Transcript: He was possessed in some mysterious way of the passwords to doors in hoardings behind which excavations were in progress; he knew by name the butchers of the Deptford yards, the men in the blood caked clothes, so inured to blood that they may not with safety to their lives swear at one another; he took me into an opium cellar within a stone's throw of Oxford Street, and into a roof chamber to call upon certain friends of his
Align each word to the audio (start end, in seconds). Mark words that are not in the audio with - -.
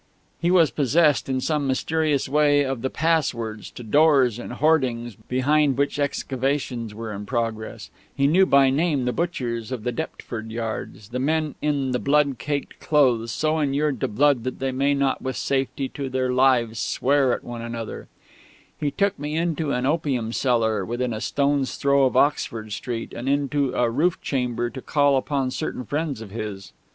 He 0.41 0.49
was 0.49 0.71
possessed 0.71 1.29
in 1.29 1.41
some 1.41 1.67
mysterious 1.67 2.27
way 2.27 2.63
of 2.65 2.81
the 2.81 2.89
passwords 2.89 3.69
to 3.69 3.83
doors 3.83 4.39
in 4.39 4.49
hoardings 4.49 5.13
behind 5.15 5.77
which 5.77 5.99
excavations 5.99 6.95
were 6.95 7.13
in 7.13 7.27
progress; 7.27 7.91
he 8.15 8.25
knew 8.25 8.47
by 8.47 8.71
name 8.71 9.05
the 9.05 9.13
butchers 9.13 9.71
of 9.71 9.83
the 9.83 9.91
Deptford 9.91 10.49
yards, 10.49 11.09
the 11.09 11.19
men 11.19 11.53
in 11.61 11.91
the 11.91 11.99
blood 11.99 12.39
caked 12.39 12.79
clothes, 12.79 13.31
so 13.31 13.59
inured 13.59 14.01
to 14.01 14.07
blood 14.07 14.43
that 14.43 14.57
they 14.57 14.71
may 14.71 14.95
not 14.95 15.21
with 15.21 15.37
safety 15.37 15.87
to 15.89 16.09
their 16.09 16.31
lives 16.33 16.79
swear 16.79 17.31
at 17.31 17.43
one 17.43 17.61
another; 17.61 18.07
he 18.79 18.89
took 18.89 19.19
me 19.19 19.37
into 19.37 19.71
an 19.71 19.85
opium 19.85 20.33
cellar 20.33 20.83
within 20.83 21.13
a 21.13 21.21
stone's 21.21 21.75
throw 21.75 22.05
of 22.07 22.17
Oxford 22.17 22.71
Street, 22.71 23.13
and 23.15 23.29
into 23.29 23.71
a 23.75 23.87
roof 23.87 24.19
chamber 24.19 24.67
to 24.71 24.81
call 24.81 25.15
upon 25.15 25.51
certain 25.51 25.85
friends 25.85 26.21
of 26.21 26.31
his 26.31 26.73